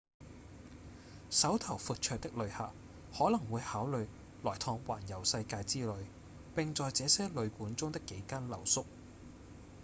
[1.29, 2.71] 手頭闊綽的旅客
[3.15, 4.07] 可能會考慮
[4.41, 5.93] 來趟環遊世界之旅
[6.55, 8.87] 並在這些旅館中的幾間留宿